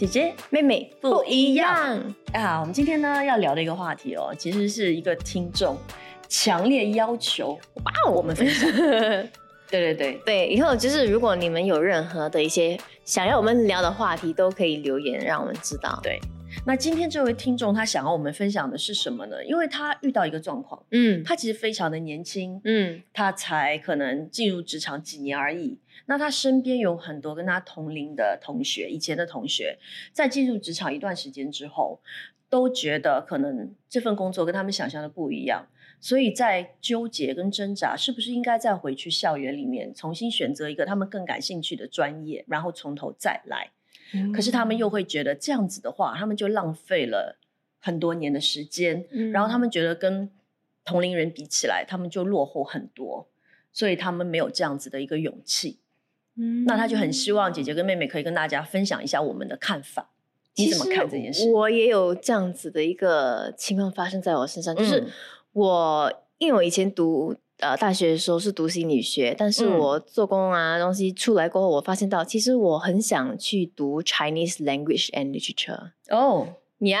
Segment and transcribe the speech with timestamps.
[0.00, 1.70] 姐姐妹妹不一样
[2.32, 2.58] 啊！
[2.58, 5.76] 我们今天呢要聊的一个话题哦，其实是一个听众
[6.26, 7.52] 强烈要求
[7.84, 8.66] 哇，我们分享。
[9.68, 16.00] 对对对对，以后就是如果你们有任何的一些想要我们聊的话题，都可以留言让我们知道。
[16.02, 16.18] 对，
[16.66, 19.44] 那今天这位听众他想要我们分享的是什么呢？
[19.44, 25.78] 因为他遇到一个状况，嗯他其实非常的年轻，嗯他才可能进入职场几年而已。
[26.06, 29.78] 那他身边有很多跟他同龄的同学，以前的同学，
[30.12, 32.00] 在进入职场一段时间之后，
[32.48, 35.66] 都觉得可能这份工作跟他们想象的不一样，
[35.98, 43.70] 所以在纠结跟挣扎，是不是应该再回去校园里面重新选择一个他们更感兴趣的专业，然后从头再来。
[44.34, 47.38] 可是他们又会觉得这样子的话，他们就浪费了
[47.78, 50.30] 很多年的时间，嗯然后他们觉得跟
[50.84, 53.28] 同龄人比起来，他们就落后很多，
[53.72, 55.78] 所以他们没有这样子的一个勇气。
[56.36, 60.10] 嗯那他就很希望姐姐跟妹妹可以跟大家分享一下我们的看法。
[60.56, 61.50] 你怎么看这件事？
[61.50, 65.10] 我也有这样子的一个情况发生在我身上，就是嗯
[65.52, 75.92] 我因为我以前读呃大学的时候是读心理学，但是嗯我做工啊东西出来过后，我发现到其实我很想去读 Chinese language and literature。
[76.10, 76.48] 哦，
[76.80, 76.98] 呀、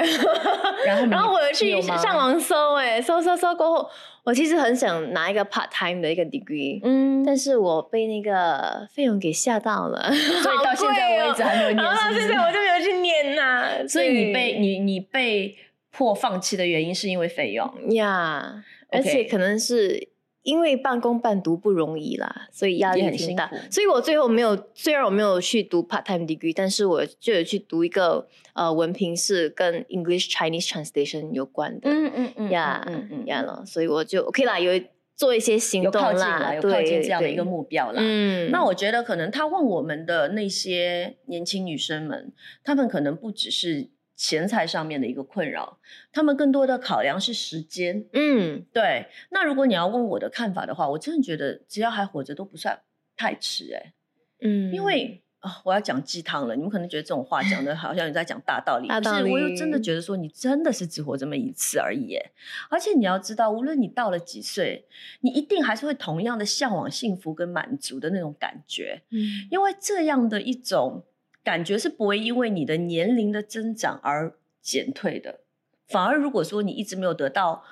[0.86, 3.90] 然后然后我有去上网搜，哎，搜搜搜过后，
[4.24, 15.56] 我其实很想拿一个 part time 的一个 degree，、嗯，但是我被那个费用给吓到了，所以到现在为止还没有念，然后是不是现在我就没有去念呐、所以你被你你被
[15.90, 17.66] 迫放弃的原因是因为费用。
[17.94, 18.62] 呀
[18.94, 20.08] 而且可能是
[20.42, 23.50] 因为半工半读不容易啦，所以压力很大。
[23.70, 31.90] 所以我最后没有，虽然我没有去读 part time degree，但是我就有去读一个呃文凭是跟 English Chinese translation 有关的。
[31.90, 34.78] 嗯嗯嗯呀嗯嗯呀了，所以我就 OK 啦，有
[35.16, 38.02] 做一些行动啦，有对靠近这样的一个对目标啦。
[38.04, 43.88] 嗯，那我觉得可能他问我们的那些年轻女生们，她们可能不只是
[44.24, 45.78] 钱财上面的一个困扰，
[46.10, 48.06] 他们更多的考量是时间。
[48.14, 48.64] 嗯。
[48.72, 52.80] 对，那如果你要问我的看法的话，我真的觉得只要还活着都不算
[53.14, 53.92] 太迟哎、
[54.40, 62.30] 嗯，因为啊、我要讲鸡汤了，你们可能觉得这种话讲的好像你在讲大道理，大道可是我又真的觉得说你真的是只活这么一次而已耶，
[62.70, 64.86] 而且你要知道，无论你到了几岁，
[65.20, 69.20] 你一定还是会同样的向往幸福跟满足的那种感觉，嗯。
[69.50, 71.04] 因为这样的一种
[71.44, 75.40] 感觉是不会因为你的年龄的增长而减退的，
[75.86, 77.62] 反而如果说你一直没有得到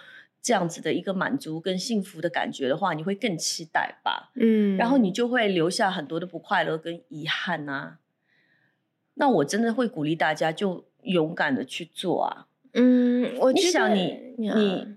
[0.40, 4.30] 这样子的一个满足跟幸福的感觉的话，你会更期待吧。
[4.34, 7.98] 嗯，然后你就会留下很多的不快乐跟遗憾啊、
[9.14, 12.48] 那我真的会鼓励大家就勇敢的去做啊！
[12.74, 14.96] 嗯，我你想你呀你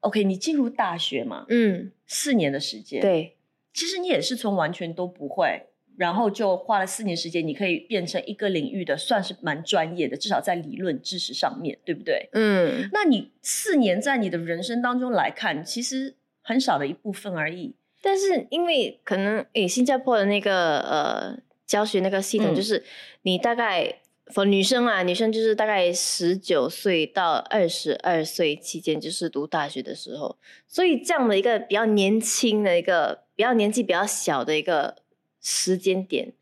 [0.00, 1.92] OK，你进入大学嘛，嗯。
[2.06, 3.36] 四年的时间，，对。
[3.72, 12.28] 其实你也是从完全都不会，然后就花了四年时间，你可以变成一个领域的算是蛮专业的，至少在理论知识上面，对不对？
[12.32, 17.74] 嗯那你四年在你的人生当中来看，其实很少的一部分而已。
[18.02, 22.84] 但是因为可能诶，新加坡的那个呃教学那个系统，嗯就是
[23.22, 30.36] 你大概 for 女生啊，女生就是大概十九岁到二十二岁期间，就是读大学的时候，
[30.68, 34.96] 所以这样的一个比较年轻的一个比较年纪比较小的一个
[35.44, 36.32] 时间点，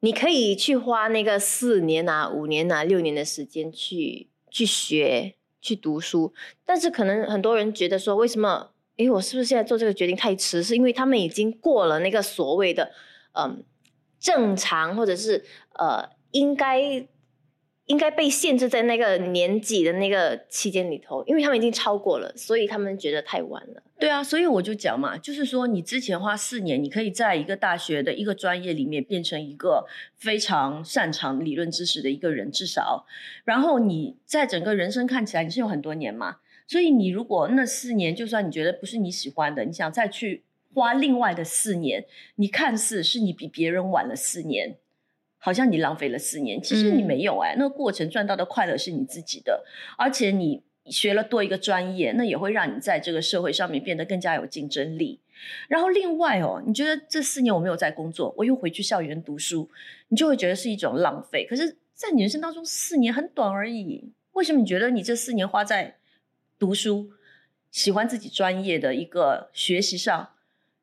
[0.00, 6.34] 你可以去花那个四年啊、五年啊、六年的时间去去学、去读书，
[6.66, 8.72] 但是可能很多人觉得说，为什么？
[8.96, 10.62] 诶，我是不是现在做这个决定太迟？
[10.62, 12.90] 是因为他们已经过了那个所谓的
[13.32, 13.64] 嗯
[14.18, 15.44] 正常，或者是
[15.78, 17.06] 呃应该
[17.90, 23.82] 应该被限制在那个年纪的那个期间里头，因为他们已经超过了，所以他们觉得太晚了。
[23.98, 33.06] 对啊，所以我就讲嘛，就是说你之前花四年，你可以在一个大学的一个专业里面变成一个非常擅长理论知识的一个人，至少，
[33.44, 36.36] 然后你在整个人生看起来你是有很多年嘛，
[36.68, 42.04] 所以你如果那四年，就算你觉得不是你喜欢的，你想再去花另外的四年，
[42.36, 44.76] 你看似是你比别人晚了四年。
[45.42, 49.64] 好像你浪费了四年，其实你嗯没有哎、那个过程赚到的快乐是你自己的，
[49.98, 55.18] 而且你学了多一个专业，那也会让你在这个社会上面变得更加有竞争力。
[55.68, 59.70] 然后另外哦，你觉得这四年我没有在工作，我又回去校园读书，
[60.08, 61.46] 你就会觉得是一种浪费。
[61.48, 65.96] 可是，在你人生当中，四年很短而已，为什么你觉得你这四年花在
[66.58, 67.10] 读书、
[67.70, 70.30] 喜欢自己专业的一个学习上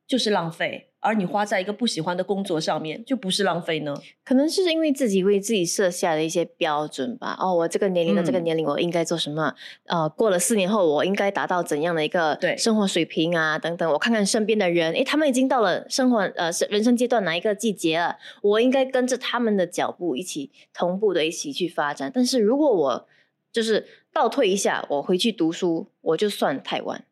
[0.08, 0.87] 就是浪费？
[1.00, 3.96] 而你花在一个不喜欢的工作上面，就不是浪费呢？
[4.26, 7.38] 可能是因为自己为自己设下的一些标准吧。
[7.40, 9.54] 哦，我这个年龄的这个嗯年龄，我应该做什么？
[9.86, 13.58] 呃，过了四年后，我应该达到怎样的一个对生活水平啊？
[13.60, 22.12] 等等，我看看身边的人，诶，他们已经到了生活呃是人生阶段哪一个季节了，我应该跟着他们的脚步一起同步的一起去发展。
[22.14, 23.08] 但是如果我
[23.52, 27.06] 就是倒退一下，我回去读书，我就算太晚。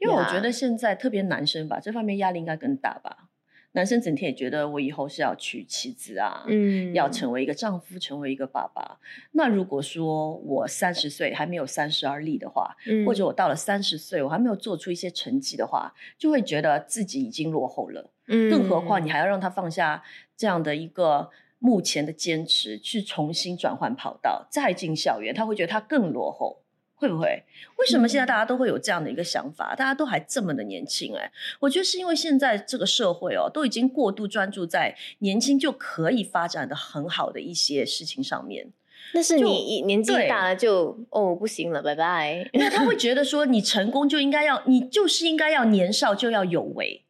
[0.00, 3.25] 因为我觉得现在特别男生吧，这方面压力应该更大吧。
[3.72, 8.98] 男生整天也觉得我以后是要娶妻子啊，嗯要成为一个丈夫，成为一个爸爸。
[9.32, 18.10] 那如果说我三十岁还没有三十而立的话，嗯或者我到了三十岁我还没有做出一些成绩的话，就会觉得自己已经落后了。
[18.28, 20.02] 嗯更何况你还要让他放下
[20.36, 26.62] 这样的一个目前的坚持，去重新转换跑道，再进校园，他会觉得他更落后。
[26.96, 27.44] 会不会？
[27.78, 29.74] 为什么现在大家都会有这样的一个想法？
[29.76, 38.64] 大家都还这么的年轻、哎，我觉得是因为现在这个社会哦，都已经过度专注在年轻就可以发展的很好的一些事情上面。
[38.66, 38.72] 就
[39.14, 42.50] 但是你年纪对大了就哦不行了，拜拜。
[42.54, 47.04] 那他会 觉得说，你成功就应该要，你就是应该要年少就要有为。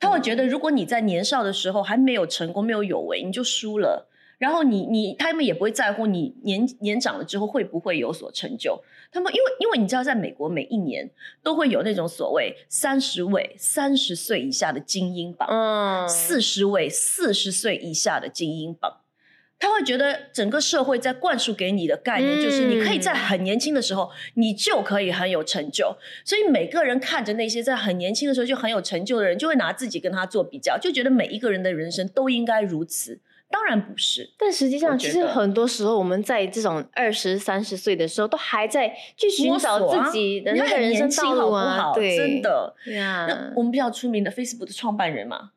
[0.00, 4.07] 他会觉得，如果你在年少的时候还没有成功、没有有为，你就输了。
[4.38, 8.80] 然后你你他们也不会在乎你年年长了之后会不会有所成就。
[9.10, 11.10] 他们因为因为你知道，在美国每一年
[11.42, 18.98] 都会有那种所谓三十位三十岁以下的精英榜，嗯，四十位四十岁以下的精英榜，
[19.58, 25.96] 他会觉得整个社会在灌输给你的概念就是，你可以在很年轻的时候，你就可以很有成就。
[26.24, 33.18] 所以每个人看着那些在很年轻的时候就很有成就的人，就会拿自己跟他做比较，就觉得每一个人的人生都应该如此。
[33.50, 41.76] 当然不是，但实际上，其实很多时候我们在这种二十三十岁的时候，都还在去寻摸找自己的那个人生道路啊。
[41.76, 41.94] 好？
[41.94, 42.74] 对，真的。
[42.86, 45.52] 呀那，我们比较出名的 Facebook 的创办人嘛，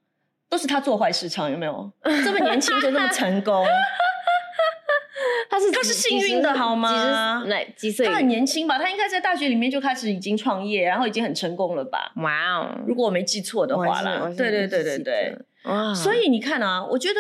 [0.49, 1.91] 都是他做坏市场，有没有？
[2.23, 3.65] 这么年轻就那么成功，
[5.49, 8.05] 他是他是幸运的好吗那几岁？
[8.05, 8.77] 他很年轻吧？
[8.79, 12.13] 他应该在大学里面就开始已经创业，然后已经很成功了吧？
[12.17, 12.79] 哇哦！
[12.88, 15.38] 如果我没记错的话啦对对对对对。
[15.65, 17.19] 哇，所以你看啊，我觉得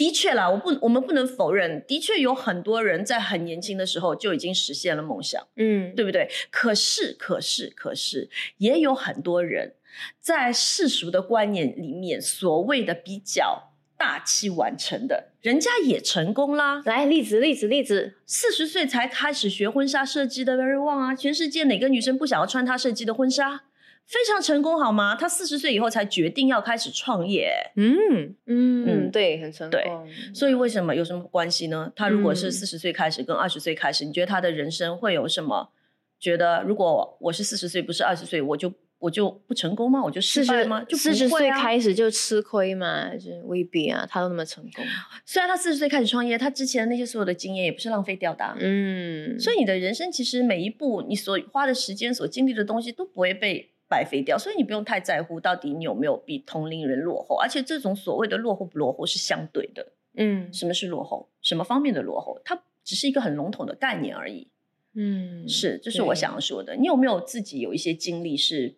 [0.00, 6.26] 的确啦，我不我们不能否认，的确有很多人在很年轻的时候就已经实现了梦想，嗯，对不对？
[6.50, 9.74] 可是可是可是，也有很多人
[10.18, 16.80] 在世俗的观念里面，所谓的比较大器晚成的，人家也成功啦。
[16.86, 23.64] 来例子例子例子，四十岁才开始学婚纱设计的 Very Wang 啊，全世界哪个女生不想要穿她设计的婚纱？
[24.10, 25.14] 非常成功好吗？
[25.14, 30.08] 他四十岁以后才决定要开始创业，嗯嗯嗯嗯，对，很成对功。
[30.34, 31.92] 所以为什么有什么关系呢？
[31.94, 35.70] 他如果是嗯四十岁开始跟二十岁开始，你觉得他的人生会有什么？
[36.18, 40.02] 觉得如果我是四十岁，不是二十岁，我就我就不成功吗？
[40.02, 40.84] 我就失败吗？
[40.88, 41.48] 就四十岁。
[41.52, 44.84] 开始就吃亏嘛，就是未必啊，他都那么成功。
[45.24, 59.92] 虽然他四十岁开始创业，他之前的那些所有的经验也不是浪费掉的啊、嗯，所以你的人生其实每一步你所花的时间、所经历的东西都不会被白费掉，所以你不用太在乎到底你有没有比同龄人落后，而且这种所谓的落后不落后是相对的。
[60.14, 61.28] 嗯什么是落后？
[61.42, 62.40] 什么方面的落后？
[62.44, 64.48] 它只是一个很笼统的概念而已。
[64.94, 66.76] 嗯，是，这是我想要说的。
[66.76, 68.76] 你有没有自己有一些经历是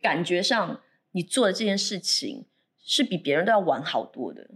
[0.00, 0.80] 感觉上
[1.12, 2.44] 你做的这件事情
[2.78, 4.48] 是比别人都要晚好多的？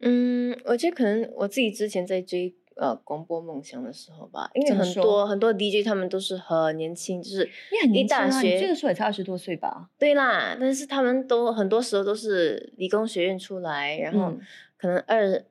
[0.00, 7.48] 嗯，我觉得可能我自己之前在追呃广播梦想的时候吧，因为很多很多 DJ 他们都是很年轻，就是
[7.92, 9.90] 一大学你这个时候也才二十多岁吧？
[9.98, 14.40] 对啦，但是他们都很多时候都是理工学院出来，然后嗯
[14.76, 15.44] 可能二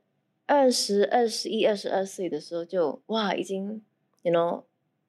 [0.46, 3.82] 二十二十一、二十二岁的时候就哇，已经
[4.24, 4.64] you know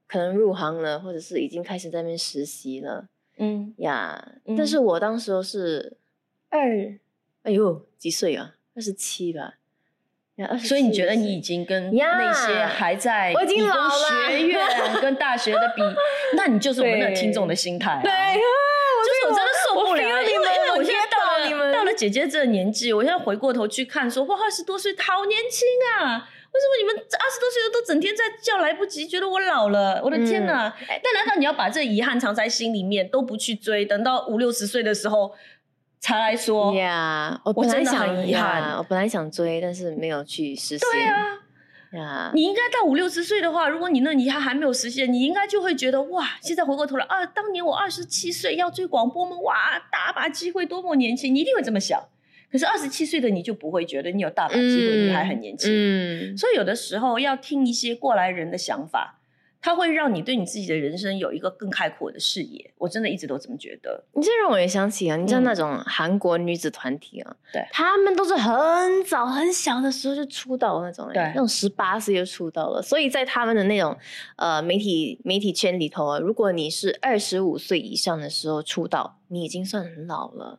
[0.06, 4.34] 可能入行了，或者是已经开始在那边实习了嗯，呀。
[4.44, 5.96] 嗯但是我当时候是
[6.50, 6.98] 二，
[7.42, 8.56] 哎呦几岁啊？
[8.74, 9.58] 二十七吧。
[10.42, 14.60] 呀27所以你觉得你已经跟那些还在我已经理工学院
[15.00, 15.82] 跟大学的比，
[16.36, 18.00] 那你就是我们那个听众的心态、啊。
[18.02, 26.28] 对啊，就是我真的受不了，因为因为我我现在到了到你们到了姐姐这个年纪，我现在回过头去看说，哇，二十多岁好年轻啊！
[26.52, 30.02] 为什么你们二十多岁的都整天在叫来不及，觉得我老了？
[30.04, 30.68] 我的天哪！
[30.68, 35.32] 嗯但难道你要把这遗憾藏在心里面，都不去追，等到五六十岁的时候
[36.02, 36.74] 才来说？
[36.74, 40.80] 呀，我我本来真的很想遗憾呀我本来想追，但是没有去实现。
[40.90, 41.16] 对啊，
[41.92, 52.02] 呀，你应该到五六十岁的话，如果你那遗憾还没有实现，你应该就会觉得哇，现在回过头来啊，当年我二十七岁要追广播梦，哇，大把机会，多么年轻，你一定会这么想。
[52.50, 55.70] 可是二十七岁的你就不会觉得你有大把机会，你还很年轻。
[55.72, 59.20] 嗯，所以有的时候要听一些过来人的想法，
[59.62, 62.74] 它会让你对你自己的人生有一个更开阔的视野。
[62.76, 64.04] 我真的一直都这么觉得。
[64.12, 72.82] 你这让我也想起啊，你知道嗯那种韩国女子团体啊，对他们都是很早很小的时候就出道那种、欸，对那种十八岁就出道了。
[72.82, 73.96] 所以在他们的那种
[74.36, 80.58] 呃媒体媒体圈里头啊，如果你是二十五岁以上的时候出道，你已经算很老了。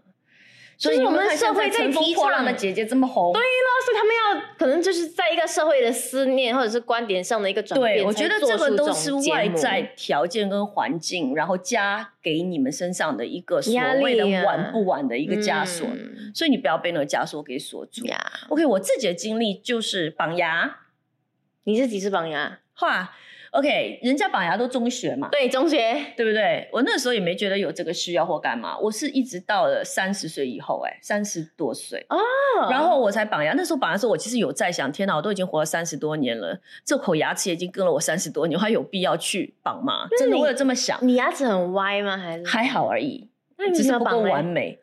[0.84, 15.88] 所以就是我们社会在提倡的姐姐这么红，对了，所以他们要可能就是在一个社会的思念或者是观点上的一个转变，对，我觉得这个都是外在条件跟环境，然后加给你们身上的一个所谓的晚不晚的一个枷锁。
[15.88, 18.06] 嗯所以你不要被那个枷锁给锁住。
[18.06, 18.20] 呀。
[18.50, 20.80] OK，我自己的经历就是绑牙，
[21.66, 22.60] 你是几次绑牙？
[22.74, 23.14] 话
[23.54, 25.78] OK，人家绑牙都中学嘛，对，中学
[26.18, 26.68] 对不对？
[26.72, 32.04] 我那时候也没觉得有这个需要或干嘛，我是一直到了三十岁以后、哎，三十多岁。
[32.10, 32.18] 哦，
[32.72, 40.08] 然后我才绑牙，那时候绑牙的时候，我其实有在想，天哪，我都已经活了三十多年了，这口牙齿已经跟了我三十多年，我还有必要去绑吗？
[40.18, 42.18] 真的，我有这么想，你牙齿很歪吗？
[42.18, 43.30] 还是还好而已，
[43.76, 44.80] 只是不够完美。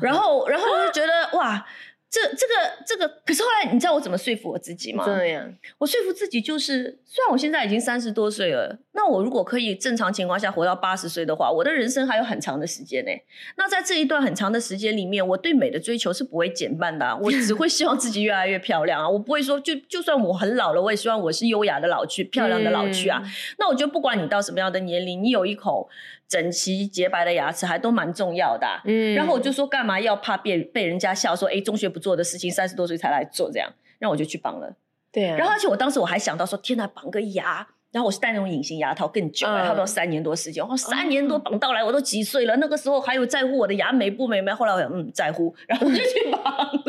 [0.00, 1.64] 然后，然后我就觉得哇，
[2.10, 2.54] 这这个
[2.86, 5.04] 这个，可是后来你知道我怎么说服我自己吗？
[5.04, 5.54] 这样？
[5.78, 13.10] 我说服自己就是，虽然我现在已经三十多岁了，那我如果可以正常情况下活到八十岁的话，我的人生还有很长的时间呢、
[13.56, 19.08] 那在这一段很长的时间里面，我对美的追求是不会减半的、啊，我只会希望自己越来越漂亮啊！
[19.08, 23.22] 我不会说就就算我很老了，我也希望我是优雅的老去，漂亮的老去啊。
[23.24, 25.88] 嗯那我觉得不管你到什么样的年龄，你有一口
[26.26, 34.74] 整齐洁白的牙齿，还都蛮重要的啊、嗯然后我就说，干嘛要怕被被人家笑说，哎，中学不做的事情，三十多岁才来做这样，那我就去绑了。
[35.12, 37.68] 对啊，然后而且我当时我还想到说，天哪，绑个牙。
[37.90, 40.66] 然后我是戴那种隐形牙套更久差不多三年多时间。
[40.66, 42.56] 我，三年多绑到来，我都几岁了？
[42.56, 44.54] 那个时候还有在乎我的牙美不美吗？
[44.54, 46.82] 后来我想，嗯，在乎，然后我就去绑了。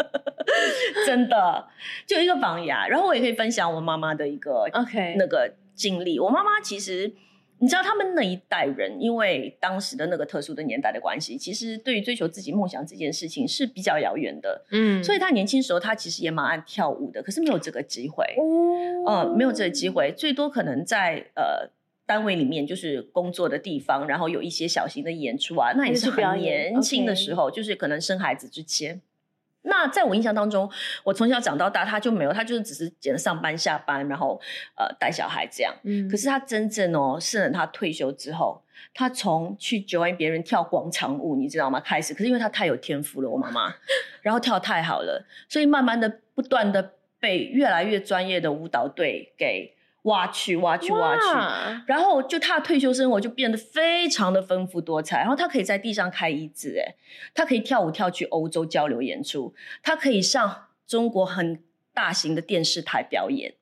[1.06, 1.66] 真的，
[2.06, 2.86] 就一个绑牙。
[2.86, 6.20] 然后我也可以分享我妈妈的一个 OK 那个经历。
[6.20, 7.12] 我妈妈其实，
[7.64, 14.66] 你知道他们那一代人，因为当时的那个特殊的年代的关系，其实对于追求自己梦想这件事情是比较遥远的。
[14.70, 21.70] 嗯所以他年轻时候，他其实也蛮爱跳舞的，可是没有这个机会，哦呃，没有这个机会，最多可能在呃
[22.04, 29.00] 单位里面就是工作的地方，然后有一些小型的演出啊，那也是很年轻的时候，就是可能生孩子之前。
[29.64, 30.70] 那在我印象当中，
[31.02, 34.40] 我从小长到大，他就没有，他就是只是简上班下班，然后
[34.76, 35.74] 呃带小孩这样。
[35.84, 41.80] 嗯可是他真正哦，是等他退休之后，他从去 join 别人跳广场舞，你知道吗？
[41.80, 43.74] 开始，可是因为他太有天赋了，我妈妈，
[44.22, 51.22] 然后跳得太好了，所以慢慢的、不断的被越来越专业的舞蹈队给挖去、挖去、挖去。
[51.86, 56.94] 然后就他的退休生活就变得非常的丰富多彩，然后他可以在地上开椅子，哎，
[57.34, 63.54] 他可以跳舞跳去欧洲交流演出，他可以上中国很大型的电视台表演，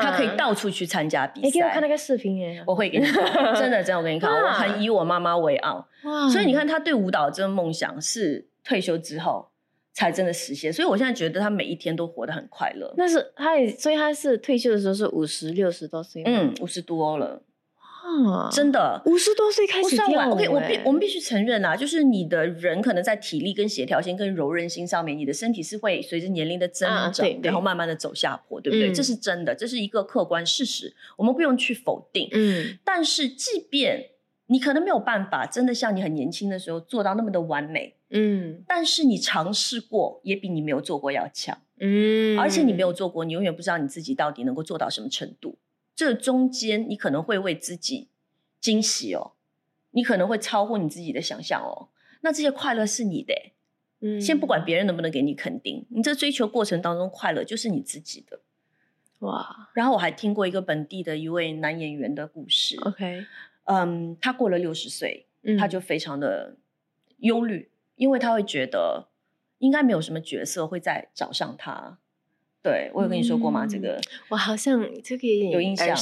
[0.00, 1.46] 他可以到处去参加比赛。
[1.46, 1.82] 你给我看。
[1.82, 5.86] 那个视频耶，我会给你看，真的真的，我给你看， 我很以我妈妈为傲。
[6.04, 6.28] 哇。
[6.28, 9.49] 所以你看，他对舞蹈这个梦想是退休之后
[9.92, 10.72] 才真的实现。
[10.72, 12.92] 所以我现在觉得他每一天都活得很快乐。
[12.96, 17.42] 那是他也，所以他是退休的时候是五十六十多岁，嗯，五十多了，
[17.76, 19.02] 啊，真的。
[19.06, 28.90] 五十多岁开始，OK，我必欸我们必须承认啊，就是你的人可能在体力跟协调性跟柔韧性上面，你的身体是会随着年龄的增长，然后慢慢的走下坡，对不对？
[28.90, 32.28] 嗯这是真的，这是一个客观事实，我们不用去否定。
[32.32, 34.10] 嗯但是，即便
[34.46, 41.56] 你可能没有办法真的像你很年轻的时候做到那么的完美，嗯但是你尝试过，也比你没有做过要强。
[41.78, 45.58] 嗯，而且你没有做过，你永远不知道你自己到底能够做到什么程度。
[45.94, 48.08] 这中间你可能会为自己
[48.60, 49.32] 惊喜哦，
[49.92, 51.88] 你可能会超乎你自己的想象哦。
[52.22, 53.52] 那这些快乐是你的欸，
[54.00, 58.40] 嗯先不管别人能不能给你肯定，你这追求过程当中快乐就是你自己的。
[59.20, 63.26] 哇然后我还听过一个本地的一位男演员的故事，，OK，
[63.64, 66.56] 嗯，他过了六十岁，嗯他就非常的
[67.18, 69.08] 忧虑，因为他会觉得
[69.58, 71.98] 应该没有什么角色会再找上他。
[72.62, 73.66] 对我有跟你说过吗？
[73.66, 75.94] 这嗯个我好像这个有印象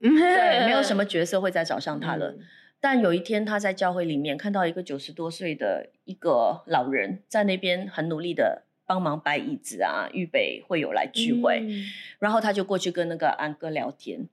[0.00, 2.30] 对，没有什 么角色会再找上他了。
[2.30, 2.40] 嗯
[2.80, 11.60] 但有一天，他在教会里面看到一个九十多岁的一个老人在那边很努力的帮忙摆椅子啊，预备会友来聚会。
[11.62, 11.84] 嗯
[12.18, 14.26] 然后他就过去跟那个安哥聊天，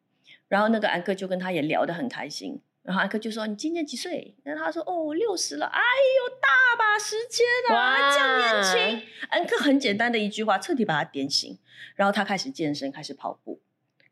[0.48, 2.60] 然后那个安哥就跟他也聊得很开心。
[2.84, 7.46] 然后安克就说：“你今年几岁？”然后他说：“哦，我六十了。”哎呦，大把时间
[7.76, 9.08] 啊，还这样年轻。
[9.30, 11.60] 安克很简单的一句话，彻底把他点醒。
[11.96, 13.62] 然后他开始健身，开始跑步，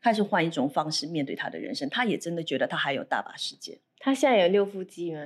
[0.00, 1.88] 开始换一种方式面对他的人生。
[1.88, 5.20] 他也真的觉得他还有大把时间，他现在有六腹肌吗？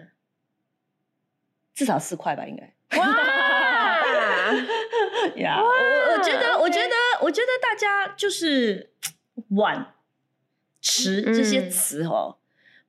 [1.75, 2.73] 至少四块吧，应该。
[2.99, 3.07] 哇，
[5.37, 8.93] 呀我我觉得，我觉得，我觉得大家就是
[9.57, 9.95] 晚
[10.81, 12.37] 持这些嗯词哦，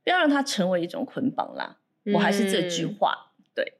[0.03, 1.77] 不要让它成为一种捆绑啦。
[2.13, 3.73] 我还是这句嗯话，对。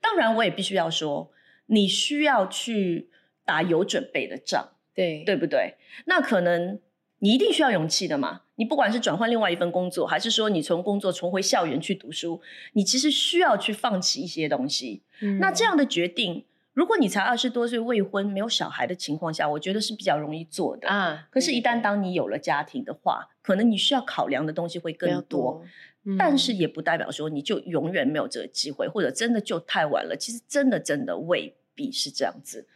[0.00, 1.30] 当然，我也必须要说，
[1.66, 3.10] 你需要去
[3.44, 5.74] 打有准备的仗，对对不对？
[6.06, 6.80] 那可能
[7.18, 8.42] 你一定需要勇气的嘛。
[8.58, 12.40] 你不管是转换另外一份工作，还是说你从工作重回校园去读书，
[12.72, 15.02] 你其实需要去放弃一些东西。
[15.38, 20.86] 那这样样的决定，如果你才二十多岁未婚没有小孩的情况下，我觉得是比较容易做的。
[20.86, 25.64] 啊，可是，一旦当你有了家庭的话，可能你需要考量的东西会更多。
[26.04, 30.14] 多，但是嗯也不代表说你就永远没有这个机会，或者真的就太晚了。
[30.14, 32.68] 其实真的真的未必是这样子。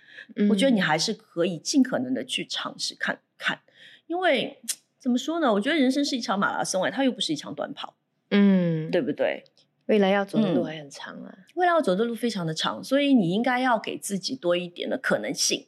[0.49, 3.61] 我觉得你嗯还是可以尽可能的去尝试看看，
[4.07, 4.59] 因为
[4.99, 5.53] 怎么说呢？
[5.53, 7.95] 我觉得人生是一场马拉松哎，它又不是一场短跑，
[8.31, 9.45] 嗯，对不对？
[9.91, 11.39] 未来要走的路嗯还很长啊。
[11.55, 15.67] 未来要走的路非常的长，所以你应该要给自己多一点的可能性。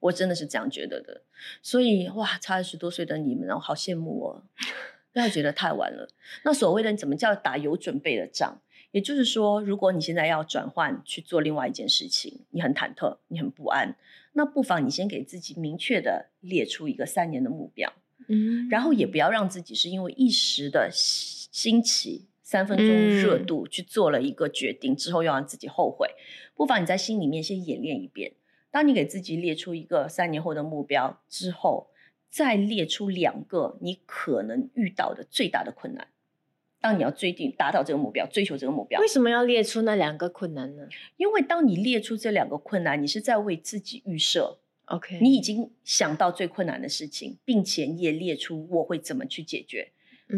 [0.00, 1.22] 我真的是这样觉得的。
[1.62, 4.42] 所以哇，差二十多岁的你们，我好羡慕哦！
[5.12, 6.08] 不要觉得太晚了。
[6.44, 8.60] 那所谓的怎么叫打有准备的仗？
[8.90, 13.94] 也就是说，如果你现在要转换去做另外一件事情，你很忐忑，你很不安，
[14.32, 17.92] 那不妨你先给自己明确的列出一个三年的目标，
[18.26, 26.06] 嗯然后也不要让自己是因为一时的兴起、三分钟热嗯度去做了一个决定之后，要让自己后悔。
[26.54, 28.34] 不妨你在心里面先演练一遍。
[28.70, 31.88] 当你给自己列出一个三年后的目标之后，
[32.28, 36.08] 再列出两个你可能遇到的最大的困难。
[36.78, 49.92] 当你要追定达到这个目标，追求这个目标为，什么要列出那两个困难呢因为当你列出这两个困难，你是在为自己预设，？OK，你已经想到最困难的事情，并且你也列出我会怎么去解决。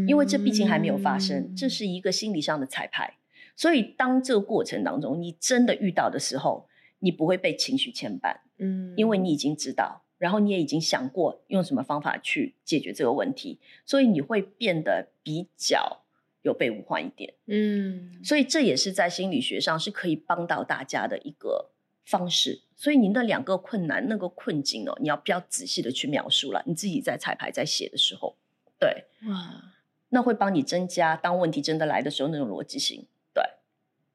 [0.06, 3.14] 因为这毕竟还没有发生，这嗯是一个心理上的彩排。
[3.56, 16.02] 所以当这个过程当中你真的遇到的时候，你不会被情绪牵绊，嗯因为你已经知道，然后你也已经想过用什么方法去解决这个问题，所以你会变得比较
[16.42, 17.34] 有备无患一点。
[17.46, 21.70] 嗯所以这也是在心理学上是可以帮到大家的一个
[22.04, 22.62] 方式。
[22.76, 26.60] 所以你那两个困难、那个困境哦，你要比较仔细的去描述了。
[26.66, 28.34] 你自己在彩排在写的时候，
[28.80, 29.73] 对，哇
[30.14, 33.04] 那会帮你增加当问题真的来的时候那种逻辑性。
[33.35, 33.42] 对，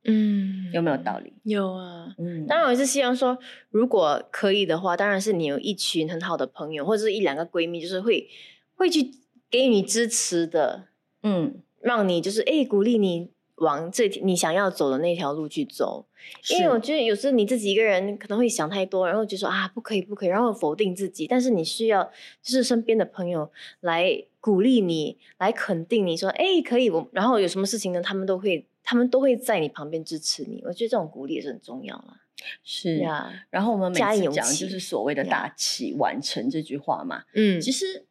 [0.06, 1.34] 嗯有没有道理？
[1.44, 2.15] 有啊。
[2.18, 3.38] 嗯，当然，我是希望说，
[3.70, 8.29] 如果可以的话，当然是你有一群很好的朋友，或者是一两个闺蜜，就是会
[8.75, 9.12] 会去
[9.51, 10.88] 给予你支持的，
[11.22, 16.05] 嗯，让你就是哎鼓励你往这你想要走的那条路去走。
[16.50, 21.25] 因为我觉得有时候你自己一个人可能会想太多，然后就说啊不可以不可以，然后否定自己。
[21.27, 22.03] 但是你需要
[22.41, 30.61] 就是身边的朋友来鼓励你，来肯定你说哎可以我，然后有什么事情呢，他们都会他们都会在你旁边支持你。
[30.65, 32.19] 我觉得这种鼓励也是很重要啦。
[32.63, 32.98] 是。
[32.98, 38.05] 呀，然后我们每次讲就是所谓的呀大器晚成这句话嘛，嗯其实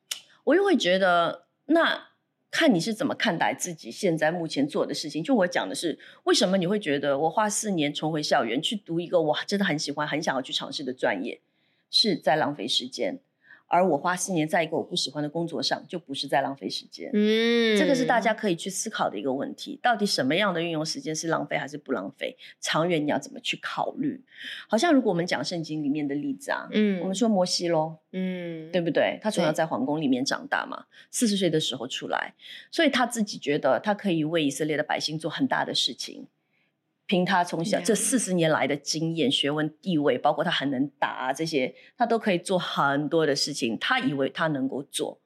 [0.45, 2.09] 我又会觉得，那
[2.51, 5.23] 看你是怎么看待自己现在目前做的事情。
[5.23, 11.41] 就我讲的是，为什么你会觉得我花四年重回校园去读一个我真的很喜欢、很想要去尝试的专业，
[11.91, 13.21] 是在浪费时间？
[13.69, 17.11] 而我花四年在一个我不喜欢的工作上，就不是在浪费时间。
[17.13, 22.37] 嗯这个是大家可以去思考的一个问题：到底什么样的运用时间是浪费还是不浪费？
[22.61, 24.25] 长远你要怎么去考虑？
[24.69, 29.19] 好像如果我们讲圣经里面的例子啊，嗯我们说摩西咯，嗯对不对？
[29.23, 32.35] 他从小在皇宫里面长大嘛，四十岁的时候出来，
[32.71, 36.27] 所以他自己觉得他可以为以色列的百姓做很大的事情。
[37.09, 43.77] 凭他从小呀这四十年来的经验、学问、地位，包括他很能打啊这些，他都可以做很多的事情。
[43.79, 45.19] 他以为他能够做，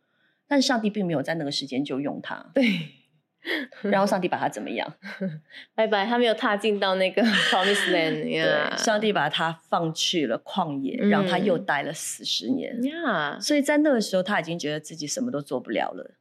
[0.46, 2.62] 但是上帝并没有在那个时间就用他，对，
[3.82, 4.94] 然后上帝把他怎么样？
[5.74, 12.80] 拜拜，他没有踏进到那个 promised land 上帝把他放去了旷野，让他又嗯待了四十年。
[12.84, 16.12] 呀，所以在那个时候，他已经觉得自己什么都做不了了，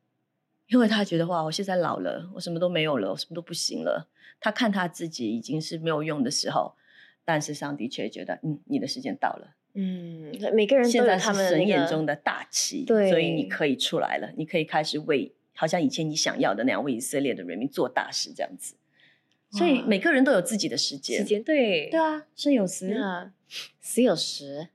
[0.70, 4.08] 因为他觉得哇，我现在老了，我什么都没有了，我什么都不行了。
[4.42, 6.76] 他看他自己已经是没有用的时候，
[7.24, 18.76] 但是上帝却觉得，嗯，你的时间到了，嗯，每个人现在是神眼中的大旗，对所以你可以出来了，你可以开始为好像以前你想要的那样为以色列的人民做大事这样子。
[19.52, 23.34] 所以每个人都有自己的时间，时间，对对啊，生有时，啊、
[23.82, 24.70] 死有时，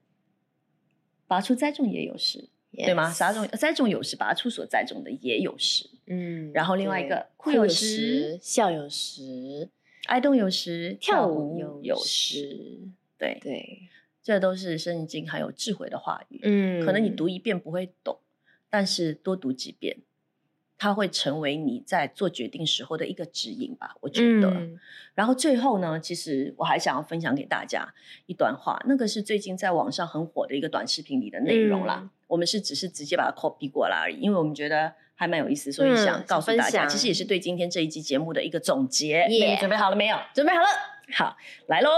[1.27, 5.89] 拔出栽种也有时，对吗栽种栽种有时，拔出所栽种的也有时。
[6.07, 9.69] 嗯，然后另外一个哭有时时，笑有时，
[10.07, 12.81] 爱动有时，跳舞舞有时时，
[13.19, 13.81] 对，对，
[14.23, 16.41] 这都是圣经很有智慧的话语。
[16.43, 18.21] 嗯，可能你读一遍不会懂，
[18.71, 19.99] 但是多读几遍，
[20.79, 24.49] 它会成为你在做决定时候的一个指引吧，我觉得。
[24.51, 24.79] 嗯
[25.15, 27.89] 然后最后呢，其实我还想要分享给大家
[28.27, 32.01] 一段话，那个是最近在网上很火的一个短视频里的内容啦。
[32.03, 39.27] 嗯我们是只是直接把它 copy 过来而已，因为我们觉得还蛮有意思，所以嗯想告诉大家，其实也是对今天这一期节目的一个总结。
[39.31, 40.19] 你准备好了没有？
[40.35, 40.67] 准备好了，
[41.15, 41.37] 好，
[41.69, 41.91] 来喽。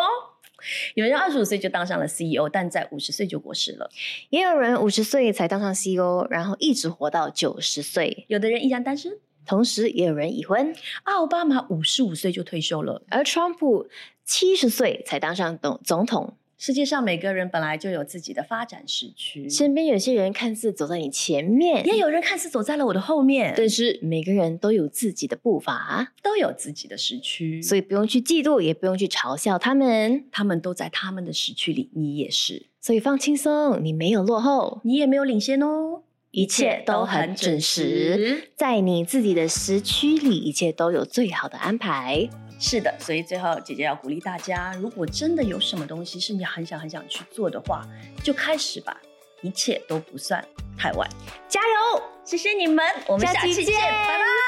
[0.94, 3.88] 有人二十五岁就当上了 CEO，但在五十岁就过世了；
[4.30, 9.18] 也有人五十岁才当上 CEO，然后一直活到九十岁，有的人依然单身。
[9.46, 10.76] 同时也有人已婚。
[11.04, 13.02] 奥巴马五十五岁就退休了。
[13.08, 13.88] 而川普
[14.22, 30.24] 七十岁才当上总总统，世界上每个人本来就有自己的发展时区，身边有些人看似走在你前面，也有人看似走在了我的后面，但是每个人都有自己的步伐，都有自己的时区，所以不用去嫉妒，也不用去嘲笑他们。
[30.32, 42.28] 他们都在他们的时区里，你也是，所以放轻松，你没有落后，你也没有领先哦，一切都很准时，在你自己的时区里，一切都有最好的安排。
[42.58, 47.86] 是的，所以最后姐姐要鼓励大家，如果真的有什么东西是你很想很想去做的话，
[48.22, 49.00] 就开始吧，
[49.42, 50.44] 一切都不算
[50.76, 51.08] 太晚。
[51.48, 52.02] 加油！
[52.24, 54.47] 谢谢你们，我们下期见期见，拜拜。